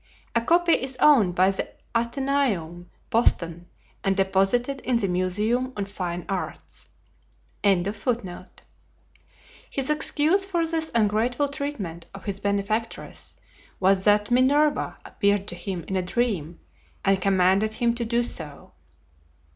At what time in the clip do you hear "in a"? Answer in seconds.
15.87-16.01